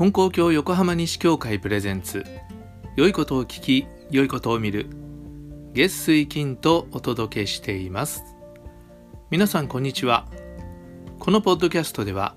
[0.00, 2.24] 金光教横浜西教会プレゼンツ。
[2.96, 4.86] 良いことを聞き良いことを見る。
[5.74, 8.24] 月水金とお届けしています。
[9.28, 10.26] 皆さんこんにちは。
[11.18, 12.34] このポッドキャストでは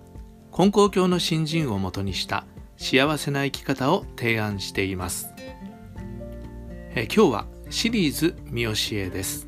[0.52, 2.46] 金光教の新人をもとにした
[2.76, 5.30] 幸せな生き方を提案しています。
[6.95, 9.48] え今日はシリーズ見教えです。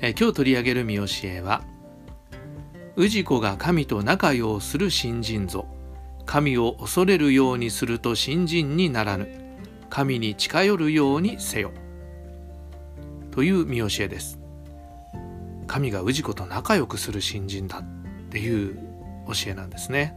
[0.00, 1.62] え今日取り上げる見教えは
[2.96, 5.75] 氏子が神と仲良うする新人像。
[6.26, 9.28] 神を恐れるようにすると新人にならぬ。
[9.88, 11.70] 神に近寄るようにせよ。
[13.30, 14.38] という見教えです。
[15.66, 17.82] 神が氏子と仲良くする新人だっ
[18.30, 18.76] ていう
[19.28, 20.14] 教えなんですね。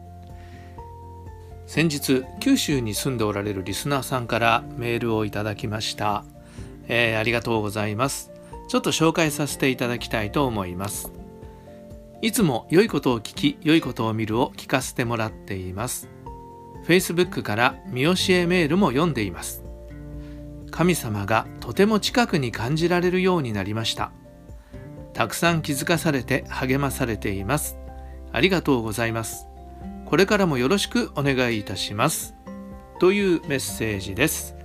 [1.68, 6.24] 先日九州に住んでおられるリスナーさんからメールをいただきました、
[6.88, 8.32] えー、ありがとうございます。
[8.68, 11.19] ちょっと紹介させていただきたいと思います。
[12.22, 16.10] いつも良いことを聞き良いことを見るを聞かせてもらっています。
[16.86, 19.64] Facebook から見教えメールも読んでいます。
[20.72, 24.12] 神様がとても近くに感じられるようになりました。
[25.14, 27.78] たくさん気づかされて励まされています。
[28.32, 29.48] ありがとうございます。
[30.06, 32.34] これからもよろしくお願いいたします。
[33.00, 34.56] というメッセージです、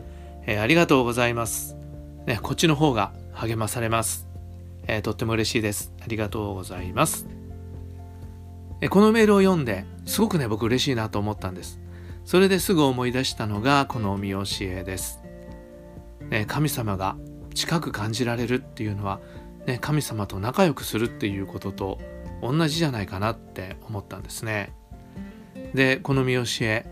[0.46, 1.76] えー、ありがとうございます。
[2.26, 4.26] ね、こっちの方が励まされます、
[4.86, 5.92] えー、とっても嬉しいです。
[6.02, 7.43] ありがとうございます。
[8.90, 11.80] このメールを読んですごくね僕嬉しいなと思ったんです。
[12.24, 15.20] それですぐ思い出したのがこの見教えです、
[16.30, 17.16] ね、神様が
[17.54, 19.20] 近く感じられるっていうのは、
[19.66, 21.98] ね、神様と仲良くするっていうことと
[22.42, 24.72] 同じじゃないかなって思ったんですね。
[25.74, 26.86] でこの見教え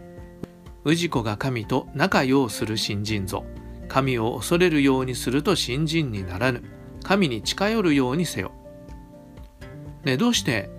[0.85, 3.45] 氏子が神と仲良うする新人ぞ
[3.89, 6.63] 神を恐れるようにすると新人にならぬ。
[7.03, 8.53] 神に近寄るようにせよ、
[10.05, 10.71] ね、どうして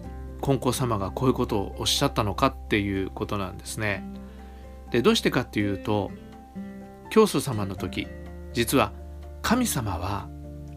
[0.43, 4.03] 金光様がこういうことをおっしゃったのかっていうことなんですね。
[4.91, 6.11] でどうしてかっていうと
[7.09, 8.07] 教祖様の時
[8.51, 8.91] 実は
[9.41, 10.27] 神様は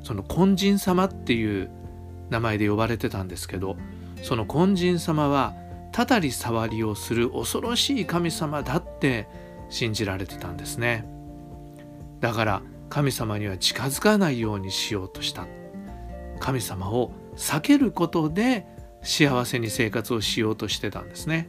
[0.02, 1.68] その根人様っていう
[2.30, 3.76] 名前で呼ばれてたんですけど
[4.22, 5.54] その根人様は
[5.92, 9.28] たたり触りをする恐ろしい神様だって
[9.68, 11.04] 信じられてたんですね
[12.20, 15.46] だから神様には近づかないようにしようとした
[16.38, 18.66] 神様を避けることで
[19.06, 21.48] 幸せに生活をしようとしてたんですね。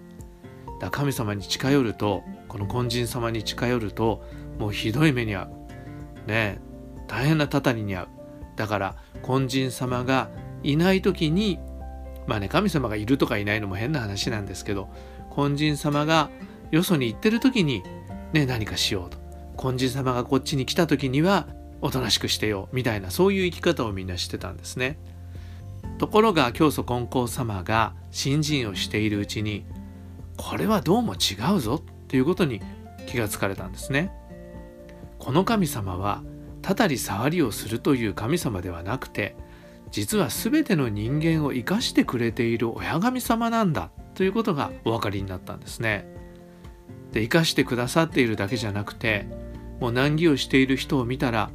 [0.79, 4.23] だ神様に近寄るとこの根人様に近寄ると
[4.59, 6.27] もうひどい目に遭う。
[6.27, 6.61] ね
[7.07, 8.07] 大変なたたりに遭う。
[8.55, 8.95] だから
[9.27, 10.29] 根人様が
[10.61, 11.59] いない時に
[12.27, 14.89] まあね神様がいるとかいないのも変な話なんですけど
[15.35, 16.29] 根人様が
[16.69, 17.81] よそに行ってる時に
[18.33, 19.17] ね何かしようと。
[19.71, 21.47] 根人様がこっちに来た時には
[21.81, 24.99] おとなしくしてよみたいなそういう生き方をみんなしてたんですね。
[25.97, 29.65] ところが教祖金光様が新人をしているうちに
[30.37, 32.61] これはどうも違うぞっていうことに
[33.07, 34.11] 気がつかれたんですね。
[35.17, 36.21] この神様は
[36.61, 39.35] たたり触りをするという神様ではなくて
[39.91, 46.07] 実は全ての人間を生かしてくれている親神様なんだということがお分かりになったんですね。
[47.11, 49.27] で生かしてくださっているだけじゃなくて
[49.79, 51.49] もう難儀をしている人を見たら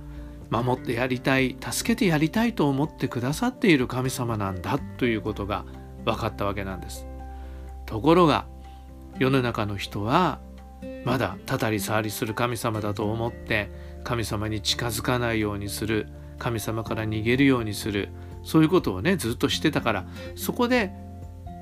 [0.53, 5.65] 守ってやりたい助けてやりたいと思ってくださっている神様なんだということが
[6.05, 7.07] 分かったわけなんです。
[7.87, 8.47] ところが
[9.19, 10.41] 世の中の人は
[11.07, 13.71] まだたたり触りする神様だと思って
[14.05, 16.09] 神様に近づかないようにする
[16.39, 18.11] 神様から逃げるようにする
[18.43, 20.93] そういうことをねずっとしてたからそこで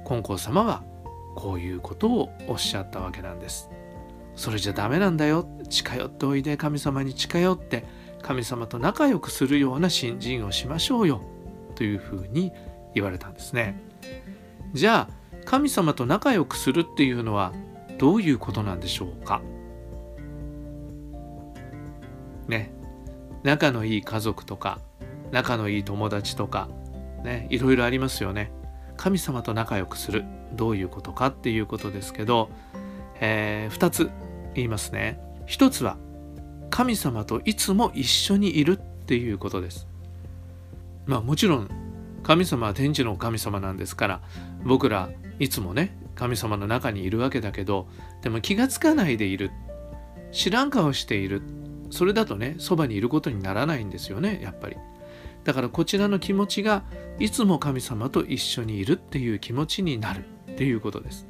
[0.04, 0.82] 金光様は
[1.36, 3.70] こういうことをおっしゃったわけなんです。
[4.34, 5.46] それじゃダメなんだよ。
[5.68, 6.56] 近寄っておいで。
[6.56, 7.84] 神様に近寄って。
[8.22, 11.22] 神様と仲良くするような信心をしましょうよ
[11.74, 12.52] というふうに
[12.94, 13.80] 言われたんですね。
[14.72, 15.14] じゃあ
[15.44, 17.52] 神様と仲良くするっていうのは
[17.98, 19.42] どういうことなんでしょうか？
[22.48, 22.72] ね
[23.42, 24.80] 仲のいい家族とか
[25.30, 26.68] 仲のいい友達とか
[27.24, 28.52] ねいろいろありますよね。
[28.96, 32.50] 神様と仲良くするどういうことかっていうことですけど、
[33.20, 34.10] えー、2つ
[34.54, 35.18] 言いますね。
[35.46, 35.96] 1つは
[36.70, 39.86] 神様といつも一緒にいるっていうことです。
[41.06, 41.68] まあもちろん
[42.22, 44.20] 神様は天地の神様なんですから
[44.64, 47.88] 僕らいつもね神様の中にいるわけだけど
[48.22, 49.50] でも気がつかないでいる
[50.32, 51.42] 知らん顔している
[51.90, 54.76] それだとねそばにいることにならないんですよねやっぱり。
[55.42, 56.84] だからこちらの気持ちが
[57.18, 61.26] いつも神様と一緒にいるっていう気持ちになるっていうことです。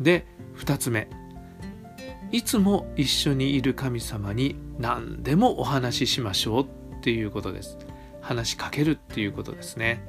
[0.00, 0.26] で
[0.56, 1.08] 2つ目
[2.34, 7.78] いつも一緒にいる神様に何でもお話ししましょうっていうことです。
[8.20, 10.04] 話しかけるっていうことですね。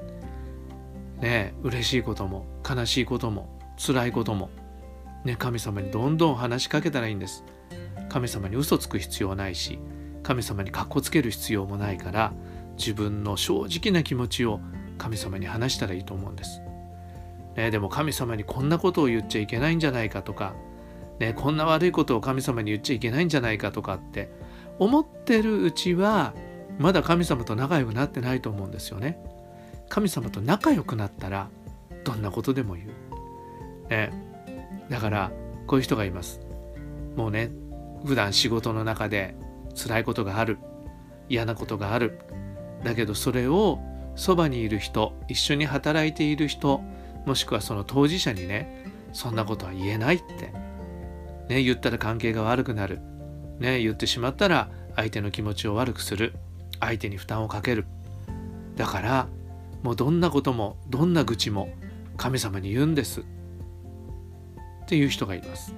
[1.21, 4.49] ね嬉しいことも悲しいことも辛いことも
[5.23, 7.43] ね、神様にどんどん話しかけたらいいんです
[8.09, 9.79] 神様に嘘つく必要ないし
[10.23, 12.31] 神様にかっこつける必要もないから
[12.77, 14.59] 自分の正直な気持ちを
[14.97, 16.61] 神様に話したらいいと思うんです、
[17.55, 20.53] ね、でも神様にこんなことを言っちゃいけないんじゃないかとか、
[21.19, 24.29] ね、こんな悪いことを神様に言っちゃいけないんじゃないかとかって
[24.79, 26.33] 思ってるうちは
[26.77, 29.17] まだ神様と仲良くなってないと思うんですよね。
[29.87, 31.47] 神様と仲良くなったら
[32.03, 34.11] どんなことでも言う、ね、
[34.89, 35.31] だから
[35.67, 36.41] こういう人がいます。
[37.15, 37.49] もうね
[38.05, 39.35] 普段仕事の中で
[39.73, 40.57] 辛いことがある
[41.29, 42.19] 嫌なことがある。
[42.83, 43.79] だけどそれを
[44.15, 46.81] そばにいる人一緒に働いている人
[47.25, 50.51] もしくはその当事者にねそんなことは言えないって、
[51.49, 52.99] ね、言ったら関係が悪くなる、
[53.59, 56.33] ね、言ってしまったら相手の気持ちを悪くする。
[56.79, 57.85] 相手に負担をかける。
[58.75, 59.27] だから
[59.83, 61.69] もうどんなこともどんな愚痴も
[62.17, 63.21] 神様に言うんです。
[63.21, 63.23] っ
[64.87, 65.73] ていう人がいます。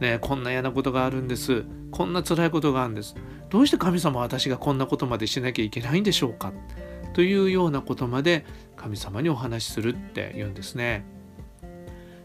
[0.00, 1.64] ね、こんな嫌なことがあるんです。
[1.92, 3.14] こんな辛いことがあるんです。
[3.50, 6.52] どうして神様は私がこんなことまでしなきゃいけないんでしょうか？
[7.12, 8.44] というようなことまで
[8.76, 11.04] 神様にお話しするって言うんですね。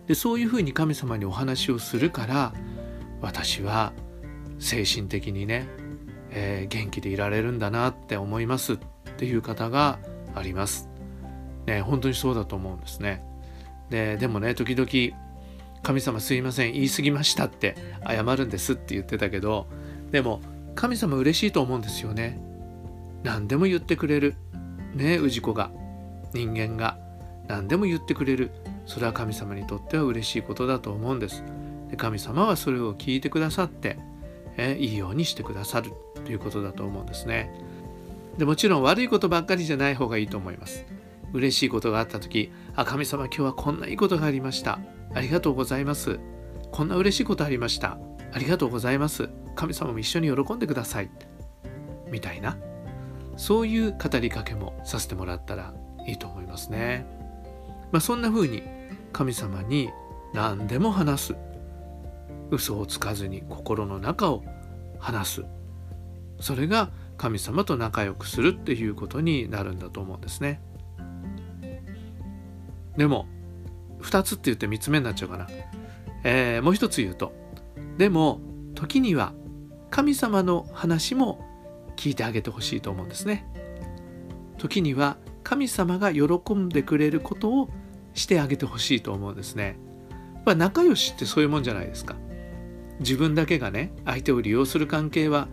[0.07, 2.53] でそういうふうに神様にお話をするから
[3.21, 3.93] 私は
[4.59, 5.67] 精神的にね、
[6.31, 8.77] えー、元気でいられるんだなって思いますっ
[9.17, 9.99] ていう方が
[10.35, 10.89] あります。
[11.65, 13.23] ね本当にそうだと思うんですね。
[13.89, 15.17] ででもね時々
[15.83, 17.75] 神様すいません言い過ぎましたって
[18.05, 19.67] 謝るんですって言ってたけど
[20.11, 20.41] でも
[20.75, 22.39] 神様嬉しいと思うんですよね。
[23.23, 24.35] 何でも言ってくれる。
[24.93, 25.71] ね氏子が
[26.33, 26.97] 人間が。
[27.47, 28.51] 何でも言ってくれる。
[28.87, 31.43] それは神様にとっては嬉しいことだと思うんです。
[31.91, 33.99] で神様はそれを聞いてくださって
[34.57, 35.91] えいいようにしてくださる
[36.25, 37.53] ということだと思うんですね。
[38.37, 40.85] でもちろん悪いことばっかりじゃない方がいいと思います。
[41.33, 44.79] 嬉しいことがあった時あ神様今日はこんないいことがありました。
[45.13, 46.19] ありがとうございます。
[46.71, 47.97] こんな嬉しいことありました。
[48.31, 49.29] ありがとうございます。
[49.55, 51.09] 神様も一緒に喜んでください。
[52.09, 52.57] みたいな。
[53.35, 55.73] そういう語りかけもさせてもらったら
[56.07, 57.05] いいと思いますね。
[57.91, 58.63] まあそんな風に
[59.13, 59.89] 神様に
[60.33, 61.35] 何でも話す。
[62.51, 64.43] 嘘をつかずに心の中を
[64.99, 65.45] 話す。
[66.39, 70.61] それが神様と仲良くするっていうことになるんだと思うんですね。
[72.95, 73.27] でも
[74.01, 75.47] 2つって言って3つ目になっちゃうかな、
[76.23, 77.31] えー、もう一つ言うと
[77.97, 78.39] でも
[78.73, 79.33] 時には
[79.91, 81.45] 神様の話も
[81.95, 83.45] 聞いてあげてほしいと思うんですね。
[84.57, 87.69] 時には神様が喜んでくれることを
[88.17, 89.77] してあげてほしいと思うんですね。
[90.43, 92.15] まあ仲良しってそういうもんじゃないですか。
[92.99, 95.47] 自分だけがね相手を利用する関係は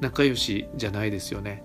[0.00, 1.64] 仲良しじゃないですよね。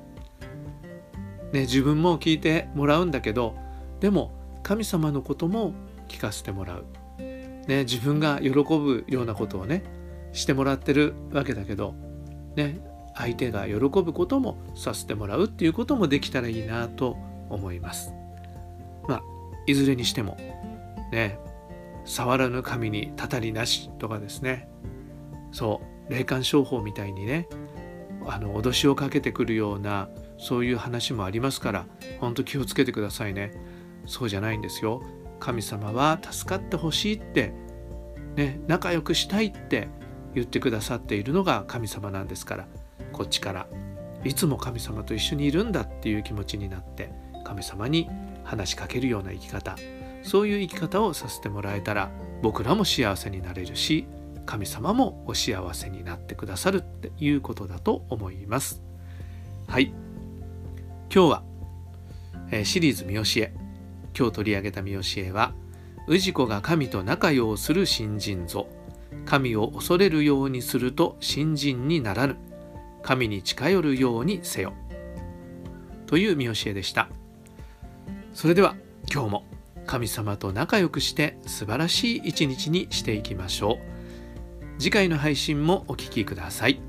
[1.53, 3.55] ね自分も聞いてもらうんだけど
[3.99, 4.31] でも
[4.63, 5.73] 神様のことも
[6.07, 6.85] 聞かせてもらう、
[7.19, 9.83] ね、自分が喜ぶようなことをね
[10.33, 11.93] してもらってるわけだけど、
[12.55, 12.79] ね、
[13.15, 17.17] 相手が喜ぶこともさせてもらうっていうこともできたらいいなと
[17.49, 18.18] 思います。
[19.69, 20.37] いずれにしても
[21.11, 21.37] ね
[22.05, 24.67] 触らぬ神にたたりなしとかですね。
[25.51, 27.47] そう霊感商法みたいにね
[28.25, 31.85] あの脅しをかけてくるようなそういう話もありますから
[32.19, 33.51] 本当気をつけてくださいね。
[34.07, 35.03] そうじゃないんですよ。
[35.39, 37.53] 神様は助かってほしいって、
[38.35, 39.87] ね、仲良くしたいって
[40.33, 42.67] 言ってくださっているのが神様なんですから
[43.13, 43.67] こっちから。
[44.23, 47.11] いつも神様と一緒にいるんだっていう気持ちになって
[47.45, 48.09] 神様に
[48.49, 49.75] 話しかけるような生き方。
[50.23, 54.05] そういう生き方をさせてもらえたら僕らも幸せになれるし
[54.45, 58.81] 神様もお幸せになってくださるっていうことだと思います。
[59.67, 59.93] はい。
[61.13, 61.43] 今日は、
[62.51, 63.53] えー、シリーズ「見教え」
[64.17, 65.53] 今日取り上げた見教えは
[66.07, 68.67] 氏子が神と仲良うする新人ぞ
[69.25, 72.35] 神を恐れるようにすると新人にならぬ。
[73.01, 74.73] 神に近寄るようにせよ。
[76.07, 77.09] という見教えでした。
[78.33, 78.75] それでは
[79.11, 79.43] 今日も
[79.85, 83.79] 神様と仲良くして素晴らしい一日にしていきましょ
[84.77, 84.79] う。
[84.79, 86.88] 次回の配信もお聴きください。